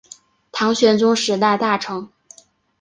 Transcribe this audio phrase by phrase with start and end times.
[0.51, 2.09] 唐玄宗时代大臣。